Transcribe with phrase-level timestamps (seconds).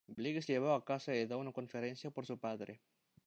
[0.07, 2.81] Blake es llevado a casa y dado una conferencia por su padre.